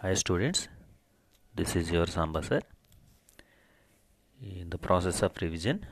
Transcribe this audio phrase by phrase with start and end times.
[0.00, 0.68] Hi students,
[1.56, 2.60] this is your Samba sir.
[4.40, 5.84] In the process of revision,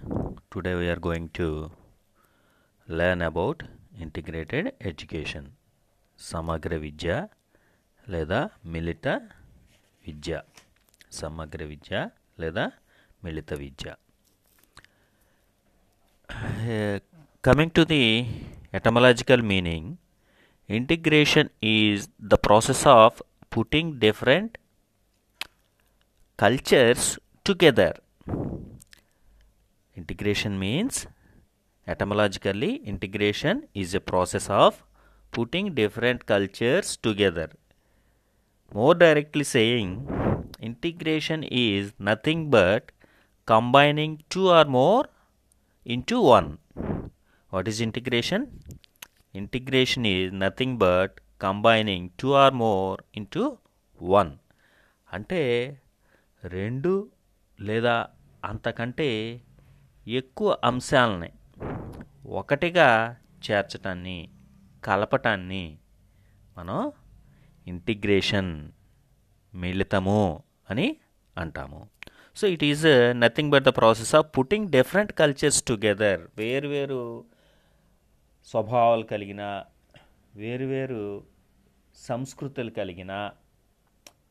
[0.48, 1.72] today we are going to
[2.87, 3.64] learn about
[4.00, 5.48] integrated education,
[6.16, 7.30] Samagra Vidya,
[8.06, 9.23] Leda Milita
[10.05, 10.45] Vidya,
[11.11, 12.75] Samagra Vidya, Leda
[13.25, 13.96] Milita Vidya.
[16.30, 17.00] Uh,
[17.43, 18.25] coming to the
[18.73, 19.98] etymological meaning,
[20.68, 23.20] integration is the process of
[23.56, 24.59] putting different
[26.37, 27.92] cultures together.
[30.01, 31.06] Integration means
[31.87, 34.82] etymologically integration is a process of
[35.32, 37.48] putting different cultures together.
[38.74, 39.91] More directly saying
[40.60, 42.93] integration is nothing but
[43.46, 45.04] combining two or more
[45.84, 46.59] into one.
[47.51, 48.51] What is integration?
[49.32, 53.58] Integration is nothing but combining two or more into
[54.02, 54.36] one
[55.12, 55.43] అంటే
[56.45, 57.10] రెండు
[57.60, 58.06] లేదా
[58.45, 59.40] అంతకంటే
[60.06, 61.30] ఎక్కువ అంశాలని
[62.28, 63.16] ఒకటిగా
[63.51, 64.28] చేర్చటాన్ని
[64.84, 65.78] కలపటాన్ని
[66.59, 66.93] మనం
[67.66, 68.72] integration
[69.54, 70.97] మిళితము అని
[71.37, 71.88] అంటాము.
[72.37, 72.87] So it is
[73.21, 77.25] nothing but the process of putting different cultures together వేరు వేరు
[78.44, 79.62] స్వభావాలు కలిగిన
[80.37, 81.03] వేరువేరు
[81.94, 83.12] సంస్కృతులు కలిగిన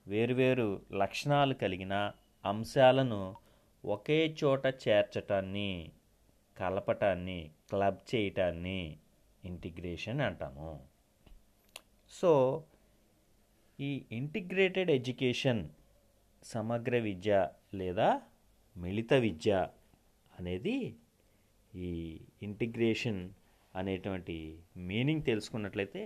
[0.07, 2.11] వేరువేరు లక్షణాలు కలిగిన
[2.45, 3.35] అంశాలను
[3.85, 5.91] ఒకే చోట చేర్చటాన్ని
[6.57, 8.97] కలపటాన్ని క్లబ్ చేయటాన్ని
[9.45, 10.87] ఇంటిగ్రేషన్ అంటాము.
[12.09, 12.63] సో
[13.79, 15.69] ఈ ఇంటిగ్రేటెడ్ ఎడ్యుకేషన్
[16.43, 18.21] సమగ్ర విద్య లేదా
[18.77, 19.67] మిళిత విద్య
[20.39, 20.95] అనేది
[21.75, 23.21] ఈ ఇంటిగ్రేషన్
[23.75, 24.35] అనేటువంటి
[24.89, 26.01] meaning తెలుసుకున్నట్లయితే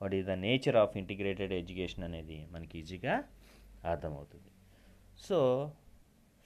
[0.00, 3.14] what is the nature of integrated education అనేది మనకి ఈజీగా
[3.84, 4.50] అర్థమవుతుంది.
[5.18, 5.38] So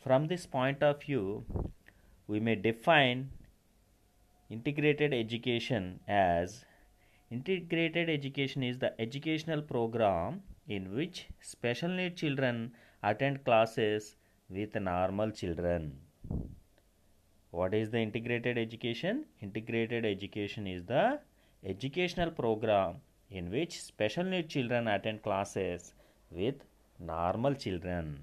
[0.07, 1.23] from this point of view
[2.29, 3.23] we may define
[4.51, 6.55] integrated education as
[7.31, 10.35] integrated education is the educational programme
[10.69, 12.63] in which special need children
[13.03, 14.09] attend classes
[14.51, 15.89] with normal children
[17.53, 19.25] what is the integrated education?
[19.41, 21.21] Integrated education is the
[21.65, 22.95] educational program
[23.31, 25.93] in which special need children attend classes
[26.31, 26.55] with
[26.99, 28.19] normal children.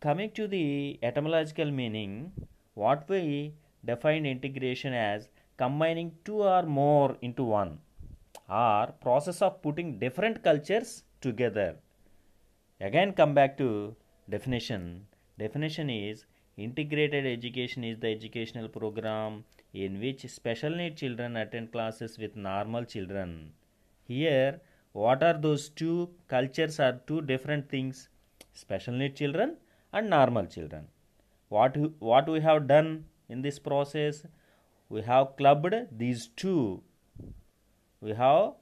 [0.00, 2.32] Coming to the etymological meaning
[2.72, 3.52] what we
[3.84, 5.28] define integration as
[5.58, 7.78] combining two or more into one
[8.48, 11.76] or process of putting different cultures together.
[12.80, 13.94] Again come back to
[14.28, 15.06] definition.
[15.38, 16.24] Definition is
[16.56, 22.84] integrated education is the educational program in which special need children attend classes with normal
[22.84, 23.52] children.
[24.06, 24.60] Here
[24.92, 28.08] what are those two cultures are two different things
[28.52, 29.56] special need children
[29.92, 30.86] and normal children.
[31.48, 34.24] What what we have done in this process
[34.88, 36.82] we have clubbed these two.
[38.00, 38.52] We have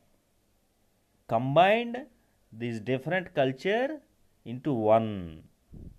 [1.28, 1.96] combined
[2.52, 4.00] this different culture
[4.44, 5.42] into one.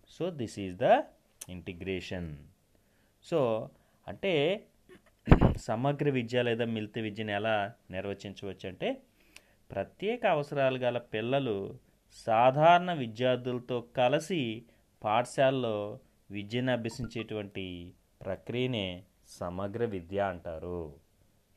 [0.06, 1.06] So this is the
[1.50, 2.38] integration.
[3.24, 3.70] So
[4.08, 4.66] అంటే
[5.58, 9.02] సమగ్ర విద్య లేదా మిలిత విద్యను ఎలా నిర్వచించవచ్చు అంటే
[9.72, 11.78] ప్రత్యేక అవసరాలు గల పిల్లలు
[12.14, 14.64] సాధారణ విద్యార్థులతో కలిసి
[15.04, 16.00] పాఠశాలలో
[16.31, 17.94] విద్యను అభ్యసించేటువంటి
[18.25, 20.94] ప్రక్రియనే సమగ్ర విద్య అంటారు.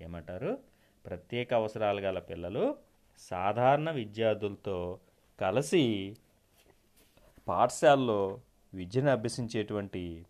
[0.01, 0.59] ఏమంటారు?
[1.07, 2.77] ప్రత్యేక అవసరాలు గల పిల్లలు
[3.19, 4.99] సాధారణ విద్యార్థులతో
[5.41, 6.17] కలిసి
[7.49, 8.41] పాఠశాలలో
[8.77, 10.27] విద్యను అభ్యసించేటువంటి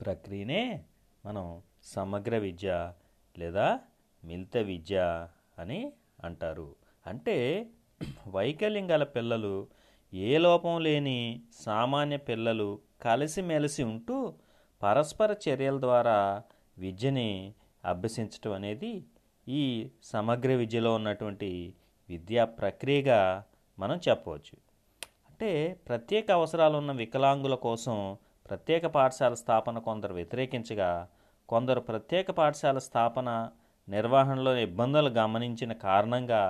[0.00, 0.84] ప్రక్రియనే
[1.26, 2.92] మనం సమగ్ర విద్య
[3.38, 3.80] లేదా
[4.24, 5.92] మిలిత విద్య అని
[6.24, 6.74] అంటారు.
[7.06, 7.66] అంటే
[8.28, 9.68] వైకల్యం గల పిల్లలు
[10.14, 14.34] ఏ లోపం లేని సామాన్య పిల్లలు కలిసిమెలిసి ఉంటూ
[14.82, 16.42] పరస్పర చర్యల ద్వారా
[16.78, 17.54] విద్యని
[17.84, 19.04] అభ్యసించటం అనేది
[19.48, 21.74] ఈ సమగ్ర విద్యలో ఉన్నటువంటి
[22.08, 23.44] విద్యా ప్రక్రియగా
[23.78, 24.65] మనం చెప్పవచ్చు.
[25.38, 25.54] అంటే
[25.88, 27.96] ప్రత్యేక అవసరాలు ఉన్న వికలాంగుల కోసం
[28.46, 30.88] ప్రత్యేక పాఠశాల స్థాపన కొందరు వ్యతిరేకించగా
[31.48, 33.28] కొందరు ప్రత్యేక పాఠశాల స్థాపన
[33.88, 36.40] నిర్వహణలో ఇబ్బందులు గమనించిన కారణంగా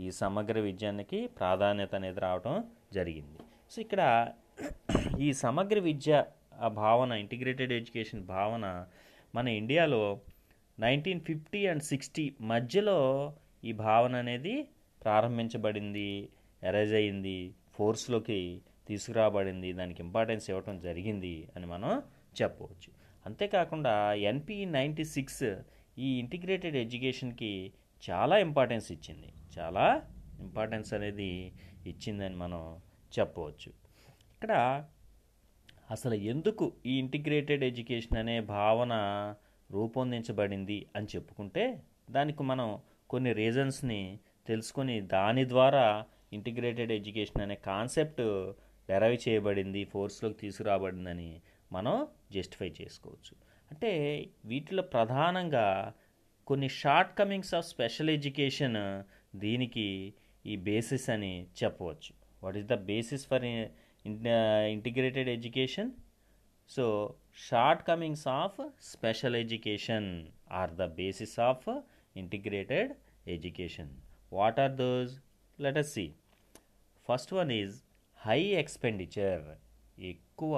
[0.00, 2.54] ఈ సమగ్ర విద్యానికి ప్రాధాన్యత అనేది రావడం
[2.92, 3.38] జరిగింది.
[3.72, 4.02] సో ఇక్కడ
[5.26, 6.22] ఈ సమగ్ర విద్య
[6.62, 8.64] ఆ భావన ఇంటిగ్రేటెడ్ ఎడ్యుకేషన్ భావన
[9.34, 10.02] మన ఇండియాలో
[10.78, 12.98] నైన్టీన్ ఫిఫ్టీ అండ్ సిక్స్టీ మధ్యలో
[13.64, 14.56] ఈ భావన అనేది
[15.02, 16.08] ప్రారంభించబడింది
[16.62, 17.38] ఎరైజ్ అయింది.
[17.76, 18.40] ఫోర్స్లోకి
[18.88, 19.70] తీసుకురాబడింది.
[19.72, 21.92] దానికి ఇంపార్టెన్స్ ఇవ్వటం జరిగింది అని మనం
[22.40, 22.90] చెప్పవచ్చు.
[23.26, 23.94] అంతేకాకుండా
[24.30, 25.46] ఎన్పి నైంటీ సిక్స్
[25.98, 27.52] ఈ ఇంటిగ్రేటెడ్ ఎడ్యుకేషన్కి
[28.02, 29.30] చాలా ఇంపార్టెన్స్ ఇచ్చింది.
[29.56, 29.84] చాలా
[30.40, 31.30] ఇంపార్టెన్స్ అనేది
[31.86, 32.62] ఇచ్చిందని మనం
[33.12, 33.70] చెప్పవచ్చు.
[34.34, 34.52] ఇక్కడ
[35.90, 38.94] అసలు ఎందుకు ఈ ఇంటిగ్రేటెడ్ ఎడ్యుకేషన్ అనే భావన
[39.70, 41.64] రూపొందించబడింది అని చెప్పుకుంటే
[42.10, 42.68] దానికి మనం
[43.10, 44.00] కొన్ని రీజన్స్ని
[44.46, 45.86] తెలుసుకొని దాని ద్వారా
[46.32, 48.20] ఇంటిగ్రేటెడ్ ఎడ్యుకేషన్ అనే కాన్సెప్ట్
[48.88, 51.40] డెరైవ్ చేయబడింది ఫోర్స్లోకి తీసుకురాబడిందని
[51.72, 53.34] మనం జస్టిఫై చేసుకోవచ్చు.
[53.70, 55.94] అంటే వీటిలో ప్రధానంగా
[56.46, 59.02] కొన్ని shortcomings of special education
[59.38, 60.14] దీనికి
[60.46, 62.12] ఈ బేసిస్ అని చెప్పవచ్చు.
[62.42, 65.90] What is the basis for integrated education?
[66.68, 67.14] So
[67.86, 71.80] shortcomings of special education are the basis of
[72.16, 72.92] integrated
[73.28, 73.90] education.
[74.32, 75.20] What are those?
[75.58, 76.04] Let us see
[77.08, 77.74] first one is
[78.20, 79.44] high expenditure
[79.98, 80.54] ఎక్కువ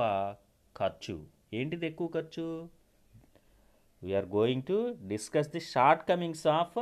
[0.77, 1.17] ఖర్చు.
[1.55, 2.47] ఏంటిది ఎక్కువ ఖర్చు?
[4.03, 4.79] We are going to
[5.12, 5.61] discuss the
[6.09, 6.77] shortcomings of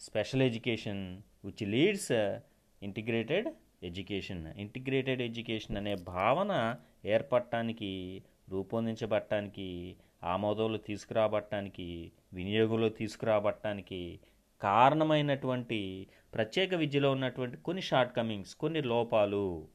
[0.00, 1.02] special education
[1.44, 2.12] which leads
[2.82, 3.48] integrated
[3.82, 6.52] education integrated education అనే భావన
[7.04, 7.90] ఏర్పడటానికి
[8.48, 9.68] రూపొందించబడటానికి
[10.24, 11.86] ఆమోదంలో తీసుకురాబట్టడానికి
[12.32, 14.00] వినియోగంలో తీసుకురాబట్టడానికి
[14.62, 19.68] కారణమైనటువంటి ప్రత్యేక విద్యలో ఉన్నటువంటి కొన్ని షార్ట్ కమింగ్స్ కొన్ని లోపాలు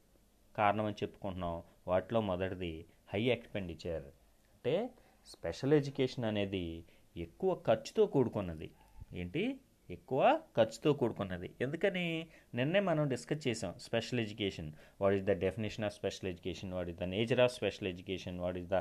[0.56, 1.62] కారణమని చెప్పుకుంటున్నాం.
[1.88, 4.02] వాటిలో మొదటిది హై ఎక్స్పెండిచర్.
[4.02, 4.90] అంటే
[5.26, 6.84] స్పెషల్ ఎడ్యుకేషన్ అనేది
[7.16, 8.70] ఎక్కువ ఖర్చుతో కూడుకున్నది.
[9.14, 9.60] ఏంటి?
[9.90, 11.50] ఎక్కువ ఖర్చుతో కూడుకున్నది.
[11.60, 12.26] ఎందుకని?
[12.54, 14.72] నిన్నే మనం డిస్కస్ చేసాం special education.
[15.00, 16.72] What is the definition of special education?
[16.72, 18.40] What is the nature of special education?
[18.40, 18.74] What is the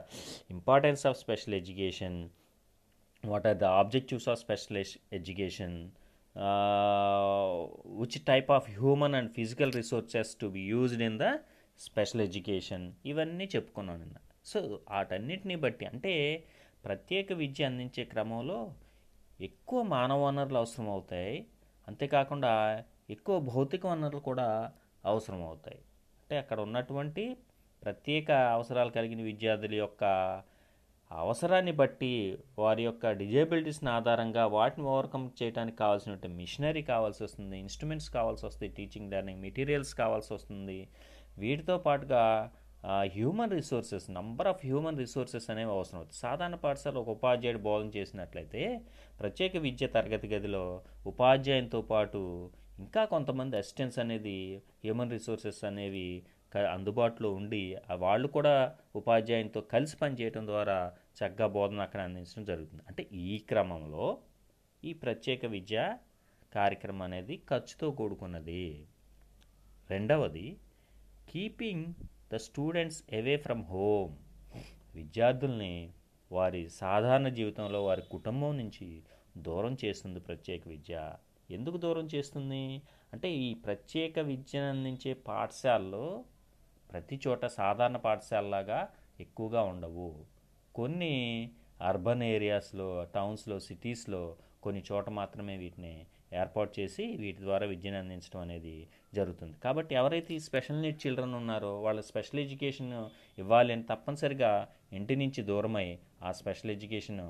[0.52, 2.30] importance of special education?
[3.32, 4.78] What are the objectives of special
[5.20, 5.78] education
[8.02, 11.28] which type of human and physical resources to be used in the
[11.80, 14.18] special education ఇవన్నీ చెప్పుకున్నాను నిన్న.
[14.46, 14.60] So
[14.90, 16.14] వాటన్నిటిని బట్టి అంటే
[16.84, 18.60] ప్రత్యేక విద్య అందించే క్రమంలో
[19.40, 21.34] ఎక్కువ మానవ వనరులు అవసరం అవుతాయి
[21.88, 22.54] అంతేకాకుండా
[23.10, 24.48] ఎక్కువ భౌతిక వనరులు కూడా
[25.06, 25.80] అవసరం అవుతాయి
[26.22, 27.24] అంటే అక్కడ ఉన్నటువంటి
[27.84, 30.04] ప్రత్యేక అవసరాలు కలిగిన విద్యార్థుల యొక్క
[31.12, 32.12] అవసరాన్ని బట్టి
[32.64, 39.12] వారి యొక్క డిజేబిలిటీస్ని ఆధారంగా వాటిని ఓవర్కమ్ చేయడానికి కావాల్సిన మిషనరీ కావాల్సి వస్తుంది ఇన్స్ట్రుమెంట్స్ కావాల్సి వస్తాయి టీచింగ్
[39.14, 40.80] లెర్నింగ్ మెటీరియల్స్ కావాల్సి వస్తుంది.
[41.38, 42.24] వీటితో పాటుగా
[43.14, 46.20] human resources number of human resources అనేవి అవసరం అవుతుంది.
[46.26, 48.62] సాధారణ పాఠశాల ఒక ఉపాధ్యాయుడు బోధన చేసినట్లయితే
[49.20, 50.64] ప్రత్యేక విద్య తరగతి గదిలో
[51.12, 52.22] ఉపాధ్యాయునితో పాటు
[52.80, 54.38] ఇంకా కొంతమంది అసిస్టెంట్స్ అనేది
[54.84, 56.08] హ్యూమన్ రిసోర్సెస్ అనేవి
[56.56, 62.84] అందుబాటులో ఉండి వాళ్ళు కూడా ఉపాధ్యాయునితో కలిసి పనిచేయటం ద్వారా చక్కగా బోధన అక్కడ అందించడం జరుగుతుంది.
[62.88, 64.18] అంటే ఈ క్రమంలో
[64.84, 65.98] ఈ ప్రత్యేక విద్య
[66.54, 68.88] కార్యక్రమం అనేది ఖర్చుతో కూడుకున్నది.
[69.90, 70.58] రెండవది
[71.30, 71.86] keeping
[72.34, 74.16] the students away from home
[74.96, 75.94] విద్యార్థుల్ని
[76.32, 79.04] వారి సాధారణ జీవితంలో వారి కుటుంబం నుంచి
[79.38, 81.14] దూరం చేస్తుంది ప్రత్యేక విద్య.
[81.52, 82.82] ఎందుకు దూరం చేస్తుంది?
[83.14, 86.24] అంటే ఈ ప్రత్యేక విద్యను అందించే పాఠశాలలో
[86.92, 88.80] ప్రతి చోట సాధారణ పాఠశాలలాగా
[89.26, 90.10] ఎక్కువగా ఉండవు.
[90.76, 91.16] కొన్ని
[91.90, 94.22] అర్బన్ ఏరియాస్లో టౌన్స్లో సిటీస్లో
[94.66, 95.96] కొన్ని చోట మాత్రమే వీటిని
[96.42, 98.74] ఏర్పాటు చేసి వీటి ద్వారా విద్యను అందించడం అనేది
[99.18, 99.56] జరుగుతుంది.
[99.66, 102.92] కాబట్టి ఎవరైతే ఈ స్పెషల్ నీడ్ చిల్డ్రన్ ఉన్నారో వాళ్ళ స్పెషల్ ఎడ్యుకేషన్
[103.44, 104.52] ఇవ్వాలి అని తప్పనిసరిగా
[105.00, 105.88] ఇంటి నుంచి దూరమై
[106.28, 107.22] ఆ స్పెషల్ ఎడ్యుకేషన్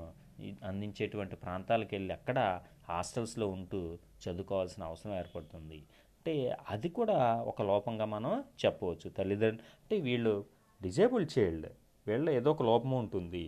[0.70, 2.38] అందించేటువంటి ప్రాంతాలకు వెళ్ళి అక్కడ
[2.90, 3.80] హాస్టల్స్లో ఉంటూ
[4.24, 5.78] చదువుకోవాల్సిన అవసరం ఏర్పడుతుంది.
[6.28, 6.40] అంటే
[6.72, 7.14] అది కూడా
[7.50, 8.32] ఒక లోపంగా మనం
[8.62, 9.06] చెప్పవచ్చు.
[9.18, 10.32] తల్లిదండ్రులు అంటే వీళ్ళు
[10.80, 11.68] డిజేబుల్ చైల్డ్.
[12.06, 13.44] వీళ్ళ ఏదో ఒక లోపం ఉంటుంది.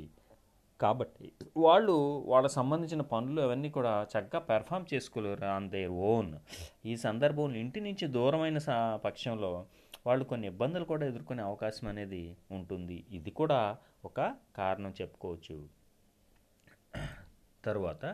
[0.81, 1.27] కాబట్టి
[1.65, 1.95] వాళ్ళు
[2.33, 6.33] వాళ్ళకి సంబంధించిన పనులు అవన్నీ కూడా చక్కగా పెర్ఫామ్ చేసుకోలేరు ఆన్ దేర్ ఓన్.
[6.91, 8.59] ఈ సందర్భంలో ఇంటి నుంచి దూరమైన
[9.05, 9.53] పక్షంలో
[10.07, 12.25] వాళ్ళు కొన్ని ఇబ్బందులు కూడా ఎదుర్కొనే అవకాశం అనేది
[12.59, 12.99] ఉంటుంది.
[13.21, 13.61] ఇది కూడా
[14.11, 14.21] ఒక
[14.61, 15.59] కారణం చెప్పుకోవచ్చు.
[17.69, 18.05] తరువాత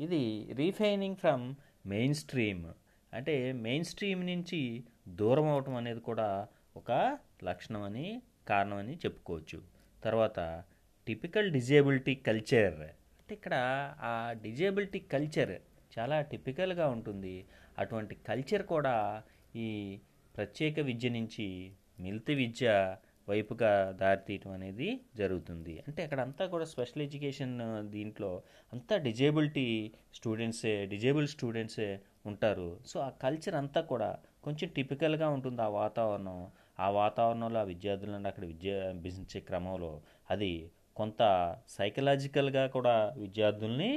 [0.00, 0.24] ఇది
[0.60, 1.44] రీఫైనింగ్ ఫ్రమ్
[1.86, 2.66] మెయిన్ స్ట్రీమ్.
[3.12, 9.62] అంటే మెయిన్ స్ట్రీమ్ నుంచి దూరం అవటం అనేది కూడా ఒక లక్షణం అని కారణం అని చెప్పుకోవచ్చు.
[10.04, 10.64] తర్వాత
[11.06, 12.80] టిపికల్ డిజేబిలిటీ కల్చర్.
[12.80, 13.54] అంటే ఇక్కడ
[14.00, 15.60] ఆ డిజేబిలిటీ కల్చర్
[15.98, 17.44] చాలా టిపికల్గా ఉంటుంది.
[17.78, 19.22] అటువంటి కల్చర్ కూడా
[19.56, 19.98] ఈ
[20.36, 22.96] ప్రత్యేక విద్య నుంచి మిలిత విద్య
[23.28, 23.70] వైపుగా
[24.02, 25.74] దారితీయటం అనేది జరుగుతుంది.
[25.88, 27.54] అంటే అక్కడ అంతా కూడా స్పెషల్ ఎడ్యుకేషన్
[27.94, 28.30] దీంట్లో
[28.72, 29.66] అంతా డిజేబిలిటీ
[30.14, 31.90] స్టూడెంట్సే డిజేబుల్ స్టూడెంట్సే
[32.26, 32.68] ఉంటారు.
[32.86, 34.10] సో ఆ కల్చర్ అంతా కూడా
[34.44, 36.38] కొంచెం టిపికల్గా ఉంటుంది ఆ వాతావరణం.
[36.80, 39.92] ఆ వాతావరణంలో ఆ విద్యార్థులను అక్కడ విద్య అభ్యసించే క్రమంలో
[40.30, 40.52] అది
[40.96, 41.22] కొంత
[41.68, 43.90] సైకలాజికల్గా కూడా విద్యార్థుల్ని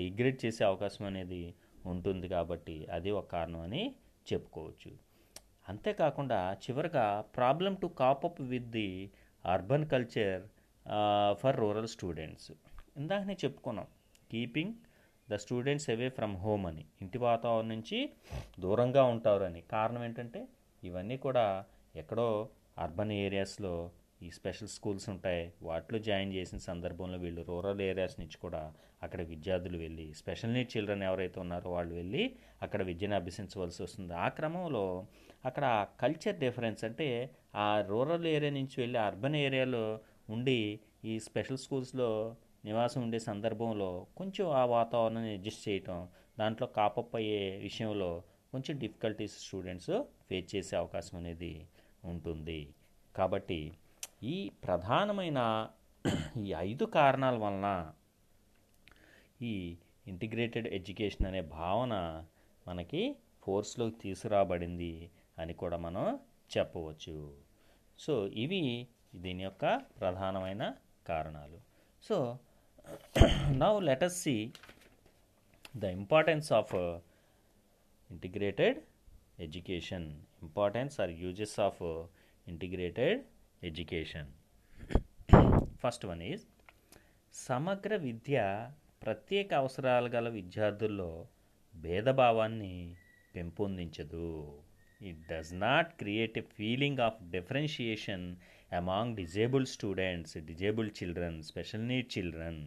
[0.00, 1.42] డిగ్రేడ్ చేసే అవకాశం అనేది
[1.86, 3.82] ఉంటుంది కాబట్టి అది ఒక కారణం అని
[4.32, 4.90] చెప్పుకోవచ్చు.
[5.70, 7.04] అంతేకాకుండా చివరిగా
[7.36, 8.88] problem to cope up with the
[9.44, 10.42] urban culture
[11.40, 12.50] for rural students.
[12.96, 13.86] ఇందాకనే చెప్పుకున్నాం
[14.30, 14.74] keeping
[15.28, 16.84] the students away from home అని.
[17.02, 17.98] ఇంటి వాతావరణం నుంచి
[18.60, 19.60] దూరంగా ఉంటారు అని.
[19.74, 20.40] కారణం ఏంటంటే
[20.84, 21.46] ఇవన్నీ కూడా
[21.96, 22.28] ఎక్కడో
[22.78, 23.74] అర్బన్ ఏరియాస్లో
[24.22, 25.52] ఈ స్పెషల్ స్కూల్స్ ఉంటాయి.
[25.62, 28.72] వాటిలో జాయిన్ చేసిన సందర్భంలో వీళ్ళు రూరల్ ఏరియాస్ నుంచి కూడా
[29.02, 34.12] అక్కడ విద్యార్థులు వెళ్ళి స్పెషల్ నీడ్ చిల్డ్రన్ ఎవరైతే ఉన్నారో వాళ్ళు వెళ్ళి అక్కడ విద్యను అభ్యసించవలసి వస్తుంది.
[34.14, 35.06] ఆ క్రమంలో
[35.44, 42.36] అక్కడ కల్చర్ డిఫరెన్స్ అంటే ఆ రూరల్ ఏరియా నుంచి వెళ్ళి అర్బన్ ఏరియాలో ఉండి ఈ స్పెషల్ స్కూల్స్లో
[42.64, 46.08] నివాసం ఉండే సందర్భంలో కొంచెం ఆ వాతావరణాన్ని అడ్జస్ట్ చేయటం
[46.38, 48.22] దాంట్లో కాపప్ అయ్యే విషయంలో
[48.52, 49.90] కొంచెం డిఫికల్టీస్ స్టూడెంట్స్
[50.28, 51.66] ఫేస్ చేసే అవకాశం అనేది
[52.04, 52.74] ఉంటుంది.
[53.16, 53.72] కాబట్టి
[54.22, 55.68] ఈ ప్రధానమైన
[56.36, 57.92] ఈ ఐదు కారణాల వలన
[59.42, 62.24] ఈ ఇంటిగ్రేటెడ్ ఎడ్యుకేషన్ అనే భావన
[62.68, 66.18] మనకి ఫోర్స్లోకి తీసుకురాబడింది అని కూడా మనం
[66.58, 67.34] చెప్పవచ్చు.
[67.98, 70.74] సో ఇవి దీని యొక్క ప్రధానమైన
[71.08, 71.60] కారణాలు.
[72.02, 72.38] So
[73.56, 74.52] now let us see
[75.76, 76.74] the importance of
[78.10, 78.78] integrated
[79.38, 81.82] education importance or uses of
[82.48, 83.22] integrated
[83.62, 84.28] education.
[85.82, 86.42] First one is
[87.34, 88.70] సమగ్ర విద్య
[89.02, 91.26] ప్రత్యేక అవసరాలు గల విద్యార్థుల్లో
[91.76, 92.94] భేదభావాన్ని
[93.36, 94.58] పెంపొందించదు.
[95.02, 98.36] It does not create a feeling of differentiation
[98.72, 102.62] among disabled students disabled children special need children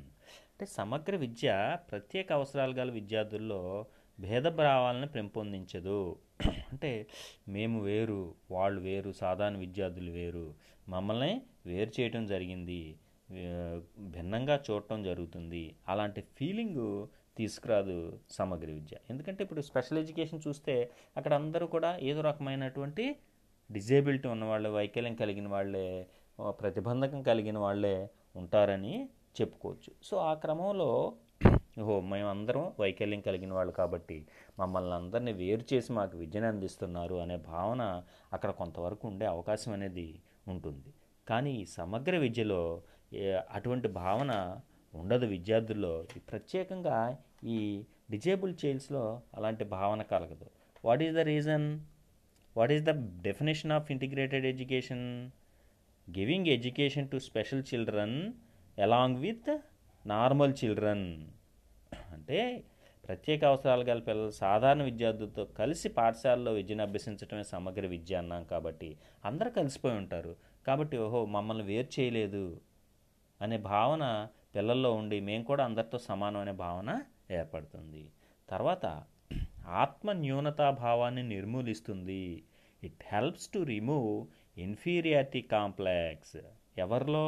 [0.50, 3.86] అంటే సమగ్ర విద్య ప్రత్యేక అవసరాలు గల విద్యార్థుల్లో
[4.20, 6.20] భేదభావాలను పెంపొందించదు.
[6.42, 7.08] అంటే
[7.48, 10.54] మేము వేరు వాళ్ళు వేరు సాధారణ విద్యార్థులు వేరు.
[10.90, 12.96] మమ్మల్ని వేరు చేయటం జరిగింది.
[14.00, 15.76] భిన్నంగా చూడటం జరుగుతుంది.
[15.88, 18.98] అలాంటి ఫీలింగ్ తీసుకురాదు సమగ్ర విద్య.
[19.10, 23.16] ఎందుకంటే ఇప్పుడు స్పెషల్ ఎడ్యుకేషన్ చూస్తే అక్కడ అందరూ కూడా ఏదో రకమైనటువంటి
[23.72, 26.08] డిజేబిలిటీ ఉన్నవాళ్ళు వైకల్యం కలిగిన వాళ్ళే
[26.50, 29.10] ప్రతిబంధకం కలిగిన వాళ్ళే ఉంటారని
[29.42, 29.92] చెప్పుకోవచ్చు.
[30.04, 31.16] సో ఆ క్రమంలో
[31.82, 34.26] ఓహో మేమందరం వైకల్యం కలిగిన వాళ్ళు కాబట్టి
[34.60, 38.04] మమ్మల్ని అందరినీ వేరు చేసి మాకు విద్యను అందిస్తున్నారు అనే భావన
[38.34, 40.94] అక్కడ కొంతవరకు ఉండే అవకాశం అనేది ఉంటుంది.
[41.28, 42.82] కానీ ఈ సమగ్ర విద్యలో
[43.52, 44.60] అటువంటి భావన
[44.96, 46.06] ఉండదు విద్యార్థుల్లో.
[46.32, 50.48] ప్రత్యేకంగా ఈ డిజేబుల్ చైల్డ్స్లో అలాంటి భావన కలగదు.
[50.86, 51.80] What is the reason?
[52.58, 52.90] What is the
[53.22, 55.32] definition of integrated education?
[56.18, 58.18] Giving education to special children
[58.82, 59.58] along with
[60.08, 61.08] normal children.
[62.14, 62.64] అంటే
[63.06, 69.50] ప్రత్యేక అవసరాలు గల పిల్లలు సాధారణ విద్యార్థులతో కలిసి పాఠశాలలో విద్యను అభ్యసించడమే సమగ్ర విద్య అన్నాం కాబట్టి అందరూ
[69.52, 70.36] కలిసిపోయి ఉంటారు.
[70.68, 72.62] కాబట్టి ఓహో మమ్మల్ని వేరు చేయలేదు
[73.42, 77.02] అనే భావన పిల్లల్లో ఉండి మేము కూడా అందరితో సమానం అనే భావన
[77.32, 78.12] ఏర్పడుతుంది.
[78.50, 78.86] తర్వాత
[79.68, 82.44] ఆత్మ న్యూనతా భావాన్ని నిర్మూలిస్తుంది.
[82.84, 84.28] It helps to remove
[84.60, 86.38] inferiority complex
[86.78, 87.28] ఎవరిలో?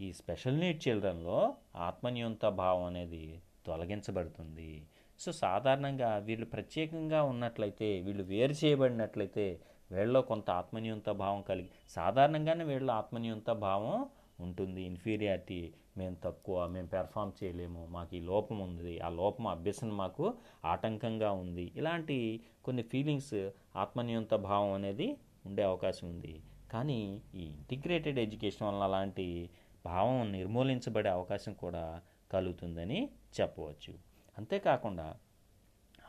[0.00, 4.82] ఈ స్పెషల్ నీడ్ చిల్డ్రన్లో ఆత్మన్యూనత భావం అనేది తొలగించబడుతుంది.
[5.20, 9.60] సో సాధారణంగా వీళ్ళు ప్రత్యేకంగా ఉన్నట్లయితే వీళ్ళు వేరు చేయబడినట్లయితే
[9.92, 14.06] వీళ్ళలో కొంత ఆత్మన్యూనత భావం కలిగి సాధారణంగానే వీళ్ళ ఆత్మన్యూనత భావం
[14.40, 14.82] ఉంటుంది.
[14.82, 15.60] ఇన్ఫీరియారిటీ
[15.96, 20.34] మేము తక్కువ మేము పెర్ఫామ్ చేయలేము మాకు ఈ లోపం ఉంది ఆ లోపం అభ్యసన మాకు
[20.64, 21.72] ఆటంకంగా ఉంది.
[21.76, 22.16] ఇలాంటి
[22.64, 23.34] కొన్ని ఫీలింగ్స్
[23.76, 25.08] ఆత్మన్యూనత భావం అనేది
[25.46, 26.34] ఉండే అవకాశం ఉంది.
[26.72, 27.00] కానీ
[27.34, 29.50] ఈ ఇంటిగ్రేటెడ్ ఎడ్యుకేషన్ వల్ల అలాంటి
[29.84, 33.10] భావం నిర్మూలించబడే అవకాశం కూడా కలుగుతుందని
[33.40, 33.94] చెప్పవచ్చు.
[34.38, 35.14] అంతేకాకుండా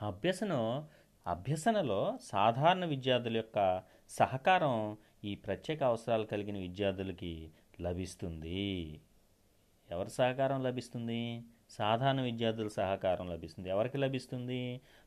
[0.02, 0.84] అభ్యసన
[1.28, 7.52] అభ్యసనలో సాధారణ విద్యార్థుల యొక్క సహకారం ఈ ప్రత్యేక అవసరాలు కలిగిన విద్యార్థులకి
[7.82, 9.02] లభిస్తుంది.
[9.92, 11.44] ఎవరి సహకారం లభిస్తుంది?
[11.78, 13.70] సాధారణ విద్యార్థుల సహకారం లభిస్తుంది.
[13.70, 14.62] ఎవరికి లభిస్తుంది?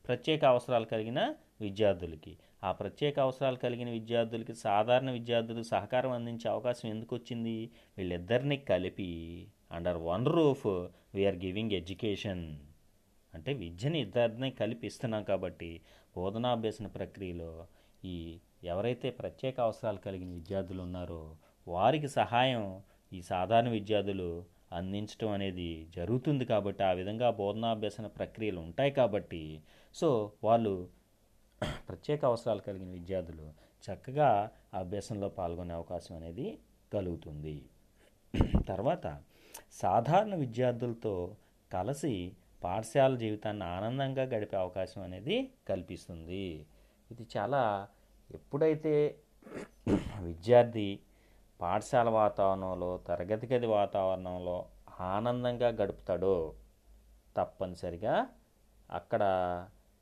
[0.05, 1.21] ప్రత్యేక అవసరాలు కలిగిన
[1.61, 2.33] విద్యార్థులకి.
[2.65, 7.57] ఆ ప్రత్యేక అవసరాలు కలిగిన విద్యార్థులకి సాధారణ విద్యార్థులు సహకారం అందించే అవకాశం ఎందుకు వచ్చింది?
[7.99, 9.11] వీళ్ళిద్దరిని కలిపి
[9.73, 10.67] under one roof
[11.15, 12.45] we are giving education
[13.35, 15.71] అంటే విద్యని ఇద్దరిని కలిపి ఇస్తున్నాం కాబట్టి
[16.17, 17.51] బోధనాభ్యసన ప్రక్రియలో
[18.05, 18.17] ఈ
[18.65, 21.23] ఎవరైతే ప్రత్యేక అవసరాలు కలిగిన విద్యార్థులు ఉన్నారో
[21.67, 22.65] వారికి సహాయం
[23.13, 24.31] ఈ సాధారణ విద్యార్థులు
[24.79, 29.43] అందించడం అనేది జరుగుతుంది కాబట్టి ఆ విధంగా బోధనాభ్యసన ప్రక్రియలు ఉంటాయి కాబట్టి
[29.95, 30.09] సో
[30.47, 30.73] వాళ్ళు
[31.89, 33.47] ప్రత్యేక అవసరాలు కలిగిన విద్యార్థులు
[33.85, 34.31] చక్కగా
[34.75, 36.47] అభ్యాసంలో పాల్గొనే అవకాశం అనేది
[36.93, 37.57] కలుగుతుంది.
[38.71, 39.07] తర్వాత
[39.81, 41.15] సాధారణ విద్యార్థులతో
[41.71, 42.15] కలిసి
[42.63, 45.37] పాఠశాల జీవితాన్ని ఆనందంగా గడిపే అవకాశం అనేది
[45.69, 46.47] కల్పిస్తుంది.
[47.11, 47.63] ఇది చాలా
[48.31, 48.95] ఎప్పుడైతే
[50.29, 50.89] విద్యార్థి
[51.61, 54.67] పాఠశాల వాతావరణంలో తరగతి గది వాతావరణంలో
[55.01, 56.55] ఆనందంగా గడుపుతాడో.
[57.37, 58.27] తప్పనిసరిగా
[58.91, 59.23] అక్కడ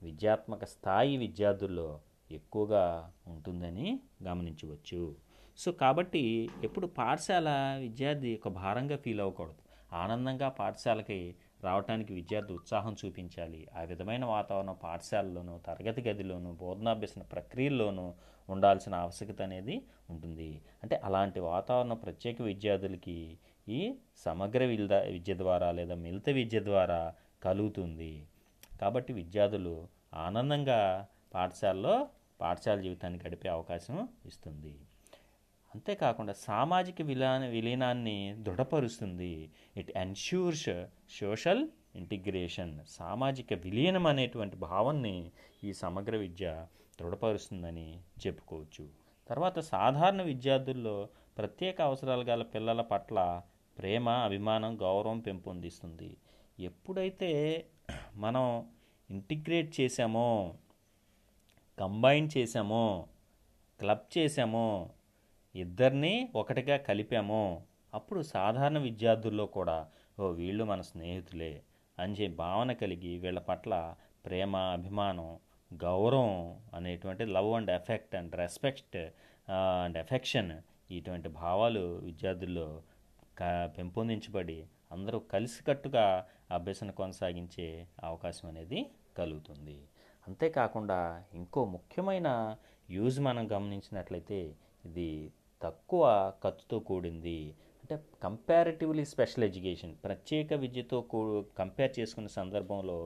[0.03, 5.17] విద్యాత్మక స్థాయి విద్యార్థుల్లో ఎక్కువగా ఉంటుందని గమనించవచ్చు.
[5.59, 9.55] సో కాబట్టి ఎప్పుడు పాఠశాల విద్యార్థి ఒక భారంగా ఫీల్ అవ్వకూడదు.
[9.93, 11.35] ఆనందంగా పాఠశాలకి
[11.65, 13.69] రావటానికి విద్యార్థి ఉత్సాహం చూపించాలి.
[13.79, 18.15] ఆ విధమైన వాతావరణం పాఠశాలలోనూ తరగతి గదిలోనూ బోధనాభ్యసన ప్రక్రియల్లోనూ
[18.49, 20.63] ఉండాల్సిన ఆవశ్యకత అనేది ఉంటుంది.
[20.83, 28.27] అంటే అలాంటి వాతావరణం ప్రత్యేక విద్యార్థులకి ఈ సమగ్ర విద్య విద్య ద్వారా లేదా మిలిత విద్య ద్వారా కలుగుతుంది.
[28.81, 32.09] కాబట్టి విద్యార్థులు ఆనందంగా పాఠశాలలో
[32.41, 34.79] పాఠశాల జీవితాన్ని గడిపే అవకాశం ఇస్తుంది.
[35.75, 39.51] అంతేకాకుండా సామాజిక విలా విలీనాన్ని దృఢపరుస్తుంది.
[39.77, 40.85] ఇట్ ఎన్ష్యూర్స్
[41.21, 45.31] సోషల్ ఇంటిగ్రేషన్ సామాజిక విలీనం అనేటువంటి భావాన్ని
[45.65, 46.67] ఈ సమగ్ర విద్య
[47.01, 48.89] దృఢపరుస్తుందని చెప్పుకోవచ్చు.
[49.31, 51.09] తర్వాత సాధారణ విద్యార్థుల్లో
[51.39, 53.43] ప్రత్యేక అవసరాలు గల పిల్లల పట్ల
[53.79, 56.17] ప్రేమ అభిమానం గౌరవం పెంపొందిస్తుంది.
[56.61, 57.65] ఎప్పుడైతే
[58.17, 58.71] మనం
[59.11, 60.55] ఇంటిగ్రేట్ చేసామో
[61.79, 63.07] కంబైన్ చేసామో
[63.81, 64.91] క్లబ్ చేసామో
[65.55, 67.63] ఇద్దరిని ఒకటిగా కలిపామో
[67.95, 69.89] అప్పుడు సాధారణ విద్యార్థుల్లో కూడా
[70.21, 71.63] ఓ వీళ్ళు మన స్నేహితులే
[71.99, 75.39] అని భావన కలిగి వీళ్ళ పట్ల ప్రేమ అభిమానం
[75.83, 76.33] గౌరవం
[76.75, 78.97] అనేటువంటి love and effect and respect
[79.83, 80.53] and affection
[80.91, 82.83] ఇటువంటి భావాలు విద్యార్థుల్లో
[83.41, 83.43] క
[83.77, 84.59] పెంపొందించబడి
[84.93, 86.05] అందరూ కలిసికట్టుగా
[86.51, 87.67] అభ్యసన కొనసాగించే
[88.05, 88.81] అవకాశం అనేది
[89.17, 89.79] కలుగుతుంది.
[90.27, 90.99] అంతేకాకుండా
[91.35, 92.29] ఇంకో ముఖ్యమైన
[92.91, 94.39] యూజ్ మనం గమనించినట్లయితే
[94.85, 95.09] ఇది
[95.63, 97.39] తక్కువ ఖర్చుతో కూడింది.
[97.83, 101.21] అంటే కంపారిటివ్లీ స్పెషల్ ఎడ్యుకేషన్ ప్రత్యేక విద్యతో కూ
[101.59, 102.99] కంపేర్ చేసుకునే సందర్భంలో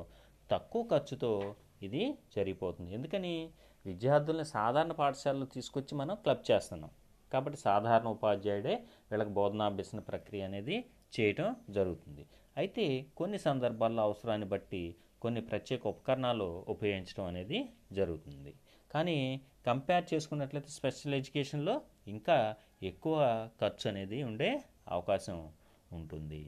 [0.50, 1.32] తక్కువ ఖర్చుతో
[1.82, 2.94] ఇది జరిగిపోతుంది.
[2.94, 3.50] ఎందుకని?
[3.86, 6.90] విద్యార్థుల్ని సాధారణ పాఠశాలలో తీసుకొచ్చి మనం క్లబ్ చేస్తున్నాం.
[7.32, 8.74] కాబట్టి సాధారణ ఉపాధ్యాయుడే
[9.10, 10.76] వీళ్ళకి బోధనాభ్యసన ప్రక్రియ అనేది
[11.16, 12.26] చేయటం జరుగుతుంది.
[12.56, 12.84] అయితే
[13.16, 17.58] కొన్ని సందర్భాల్లో అవసరాన్ని బట్టి కొన్ని ప్రత్యేక ఉపకరణాలు ఉపయోగించడం అనేది
[17.92, 18.54] జరుగుతుంది.
[18.94, 22.36] కానీ కంపేర్ చేసుకున్నట్లయితే స్పెషల్ ఎడ్యుకేషన్లో ఇంకా
[22.82, 23.16] ఎక్కువ
[23.60, 24.50] ఖర్చు అనేది ఉండే
[24.88, 25.50] అవకాశం
[25.92, 26.42] ఉంటుంది.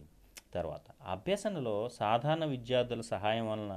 [0.55, 3.75] తర్వాత అభ్యసనలో సాధారణ విద్యార్థుల సహాయం వలన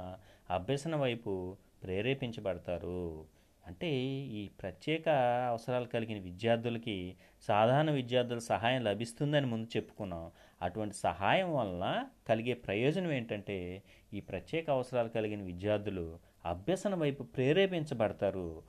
[0.50, 3.24] అభ్యసన వైపు ప్రేరేపించబడతారు.
[3.66, 5.08] అంటే ఈ ప్రత్యేక
[5.48, 10.30] అవసరాలు కలిగిన విద్యార్థులకి సాధారణ విద్యార్థుల సహాయం లభిస్తుందని ముందు చెప్పుకున్నాం.
[10.62, 13.82] అటువంటి సహాయం వలన కలిగే ప్రయోజనం ఏంటంటే
[14.14, 18.62] ఈ ప్రత్యేక అవసరాలు కలిగిన విద్యార్థులు అభ్యసన వైపు ప్రేరేపించబడతారు.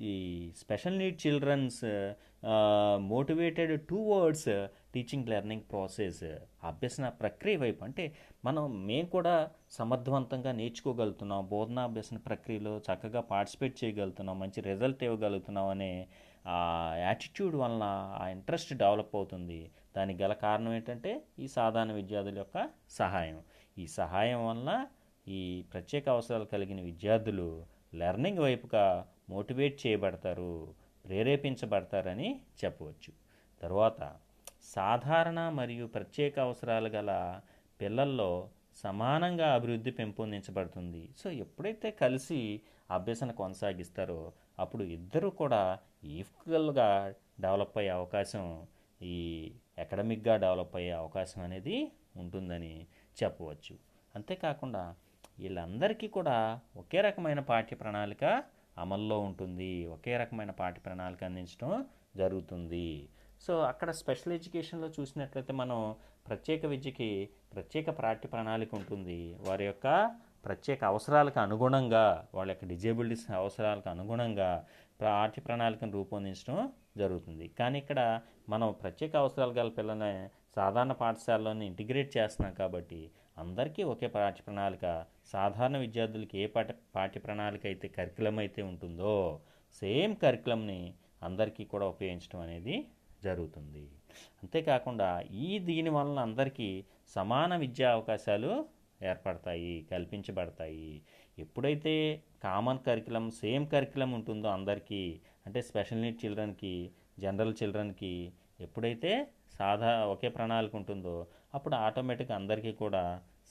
[0.00, 2.12] ఈ special need childrens
[2.98, 6.24] motivated towards teaching learning process
[6.64, 14.40] అభ్యసన ప్రక్రియ వైపు అంటే మనం మేము కూడా సమర్థవంతంగా నేర్చుకోగలుగుతున్నాం బోధనా అభ్యసన ప్రక్రియలో చక్కగా పార్టిసిపేట్ చేయగలుగుతున్నాం
[14.40, 16.06] మంచి రిజల్ట్ ఇవ్వగలుగుతున్నాం అనే
[16.46, 16.58] ఆ
[16.98, 17.82] యాటిట్యూడ్ వలన
[18.22, 19.70] ఆ ఇంట్రెస్ట్ డెవలప్ అవుతుంది.
[19.96, 23.42] దానికి గల కారణం ఏంటంటే ఈ సాధారణ విద్యార్థుల యొక్క సహాయం.
[23.78, 24.86] ఈ సహాయం వలన
[25.28, 30.74] ఈ ప్రత్యేక అవసరాలు కలిగిన విద్యార్థులు లెర్నింగ్ వైపుగా మోటివేట్ చేయబడతారు.
[31.04, 33.12] ప్రేరేపించబడతారని చెప్పవచ్చు.
[33.62, 34.16] తర్వాత
[34.62, 37.40] సాధారణ మరియు ప్రత్యేక అవసరాలు గల
[37.80, 38.48] పిల్లల్లో
[38.82, 41.10] సమానంగా అభివృద్ధి పెంపొందించబడుతుంది.
[41.18, 42.60] సో ఎప్పుడైతే కలిసి
[42.90, 48.66] అభ్యసన కొనసాగిస్తారో అప్పుడు ఇద్దరు కూడా ఈక్వల్గా డెవలప్ అయ్యే అవకాశం
[49.02, 52.86] ఈ అకాడమిక్గా డెవలప్ అయ్యే అవకాశం అనేది ఉంటుందని
[53.22, 53.76] చెప్పవచ్చు.
[54.14, 54.94] అంతేకాకుండా
[55.38, 58.24] వీళ్ళందరికీ కూడా ఒకే రకమైన పాఠ్య ప్రణాళిక
[58.78, 59.72] అమల్లో ఉంటుంది.
[59.96, 61.72] ఒకే రకమైన పాఠ్య ప్రణాళిక అందించడం
[62.16, 62.88] జరుగుతుంది.
[63.44, 65.78] సో అక్కడ స్పెషల్ ఎడ్యుకేషన్లో చూసినట్లయితే మనం
[66.28, 67.10] ప్రత్యేక విద్యకి
[67.54, 69.20] ప్రత్యేక పాఠ్య ప్రణాళిక ఉంటుంది.
[69.48, 69.86] వారి యొక్క
[70.44, 72.04] ప్రత్యేక అవసరాలకు అనుగుణంగా
[72.34, 74.50] వాళ్ళ యొక్క డిజేబిలిటీస్ అవసరాలకు అనుగుణంగా
[75.02, 76.58] పాఠ్య ప్రణాళికను రూపొందించడం
[76.96, 77.48] జరుగుతుంది.
[77.58, 78.00] కానీ ఇక్కడ
[78.52, 80.12] మనం ప్రత్యేక అవసరాలు గల పిల్లల్ని
[80.56, 83.00] సాధారణ పాఠశాలలోనే ఇంటిగ్రేట్ చేస్తున్నాం కాబట్టి
[83.42, 84.86] అందరికీ ఒకే పాఠ్య ప్రణాళిక
[85.32, 89.14] సాధారణ విద్యార్థులకి ఏ పాఠ పాఠ్య ప్రణాళిక అయితే కరికులం అయితే ఉంటుందో
[89.82, 90.80] సేమ్ కరికులంని
[91.28, 92.74] అందరికీ కూడా ఉపయోగించడం అనేది
[93.26, 93.84] జరుగుతుంది.
[94.42, 95.08] అంతేకాకుండా
[95.46, 96.68] ఈ దీని వలన అందరికీ
[97.16, 98.50] సమాన విద్యా అవకాశాలు
[99.00, 100.90] ఏర్పడతాయి కల్పించబడతాయి.
[101.38, 101.94] ఎప్పుడైతే
[102.46, 105.02] కామన్ కరికులం సేమ్ కరికులం ఉంటుందో అందరికీ
[105.46, 106.74] అంటే స్పెషల్ నీడ్ చిల్డ్రన్కి
[107.24, 108.14] జనరల్ చిల్డ్రన్కి
[108.66, 109.12] ఎప్పుడైతే
[109.58, 111.14] సాధా ఒకే ప్రణాళిక ఉంటుందో
[111.56, 113.02] అప్పుడు ఆటోమేటిక్గా అందరికీ కూడా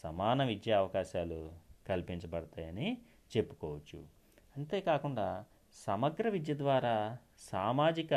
[0.03, 1.51] సమాన విద్యా అవకాశాలు
[1.87, 2.97] కల్పించబడతాయని
[3.37, 4.03] చెప్పుకోవచ్చు.
[4.57, 5.45] అంతేకాకుండా
[5.85, 8.13] సమగ్ర విద్య ద్వారా సామాజిక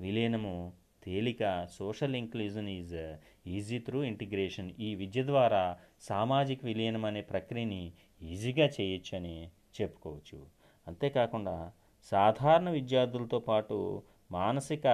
[0.00, 0.72] విలీనము
[1.04, 8.66] తేలిక social inclusion is easy through integration ఈ విద్య ద్వారా సామాజిక విలీనం అనే ప్రక్రియని ఈజీగా
[8.80, 9.48] చేయొచ్చని
[9.80, 10.46] చెప్పుకోవచ్చు.
[10.86, 11.72] అంతేకాకుండా
[12.04, 14.86] సాధారణ విద్యార్థులతో పాటు మానసిక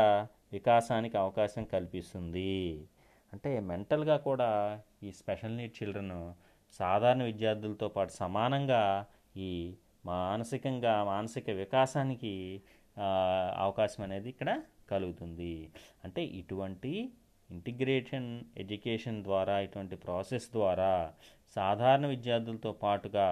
[0.52, 2.84] వికాసానికి అవకాశం కల్పిస్తుంది.
[3.32, 4.48] అంటే మెంటల్గా కూడా
[5.06, 6.16] ఈ స్పెషల్ నీడ్ చిల్డ్రన్
[6.80, 8.82] సాధారణ విద్యార్థులతో పాటు సమానంగా
[9.36, 9.50] ఈ
[10.06, 12.34] మానసికంగా మానసిక వికాసానికి
[13.64, 14.50] అవకాశం అనేది ఇక్కడ
[14.92, 15.54] కలుగుతుంది.
[16.04, 16.92] అంటే ఇటువంటి
[17.50, 18.28] ఇంటిగ్రేషన్
[18.62, 20.92] ఎడ్యుకేషన్ ద్వారా ఇటువంటి ప్రాసెస్ ద్వారా
[21.56, 23.28] సాధారణ విద్యార్థులతో పాటుగా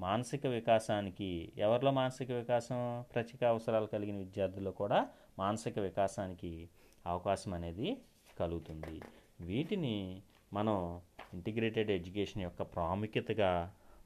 [0.00, 1.30] మానసిక వికాసానికి
[1.64, 2.78] ఎవరిలో మానసిక వికాసం
[3.12, 5.00] ప్రత్యేక అవసరాలు కలిగిన విద్యార్థుల్లో కూడా
[5.38, 6.52] మానసిక వికాసానికి
[7.06, 7.88] అవకాశం అనేది
[8.40, 8.96] కలుగుతుంది.
[9.44, 10.76] వీటిని మనం
[11.34, 13.50] ఇంటిగ్రేటెడ్ ఎడ్యుకేషన్ యొక్క ప్రాముఖ్యతగా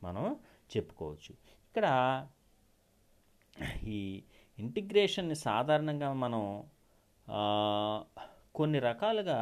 [0.03, 0.25] మనం
[0.73, 1.33] చెప్పుకోవచ్చు.
[1.69, 1.87] ఇక్కడ
[3.87, 4.23] ఈ
[4.59, 6.43] ఇంటిగ్రేషన్ని సాధారణంగా మనం
[8.55, 9.39] కొన్ని రకాలుగా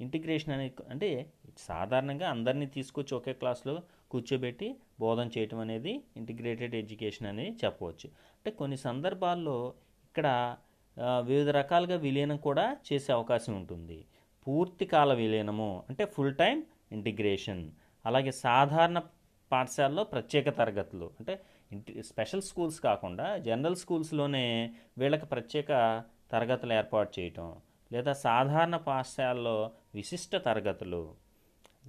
[0.00, 3.74] ఇంటిగ్రేషన్ అనే అంటే సాధారణంగా అందరినీ తీసుకొచ్చి ఒకే క్లాస్లో
[4.10, 4.68] కూర్చోబెట్టి
[5.00, 8.08] బోధన చేయటం అనేది ఇంటిగ్రేటెడ్ ఎడ్యుకేషన్ అని చెప్పవచ్చు.
[8.36, 9.74] అంటే కొన్ని సందర్భాల్లో
[10.08, 10.56] ఇక్కడ
[11.20, 13.98] వివిధ రకాలుగా విలీనం కూడా చేసే అవకాశం ఉంటుంది.
[14.46, 16.56] పూర్తి కాల విలీనము అంటే ఫుల్ టైం
[16.92, 17.70] ఇంటిగ్రేషన్
[18.06, 18.98] అలాగే సాధారణ
[19.52, 21.10] పాఠశాలలో ప్రత్యేక తరగతులు.
[21.18, 21.34] అంటే
[21.72, 25.70] ఇంటి స్పెషల్ స్కూల్స్ కాకుండా జనరల్ స్కూల్స్లోనే వీళ్ళకి ప్రత్యేక
[26.32, 27.48] తరగతులు ఏర్పాటు చేయటం.
[27.92, 31.14] లేదా సాధారణ పాఠశాలలో విశిష్ట తరగతులు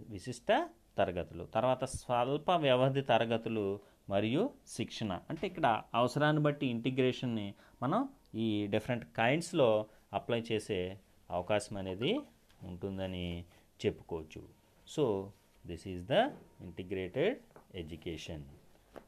[0.09, 1.43] విశిష్ట తరగతులు.
[1.43, 5.19] తర్వాత స్వల్ప వ్యవధి తరగతులు మరియు శిక్షణ.
[5.29, 10.99] అంటే ఇక్కడ అవసరాన్ని బట్టి ఇంటిగ్రేషన్ని మనం ఈ డిఫరెంట్ కైండ్స్లో అప్లై చేసే
[11.31, 12.19] అవకాశం అనేది
[12.63, 13.45] ఉంటుందని
[13.86, 14.41] చెప్పుకోవచ్చు.
[14.88, 15.32] So
[15.67, 16.12] this is the
[16.62, 17.39] integrated
[17.76, 18.45] education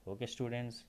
[0.08, 0.80] okay students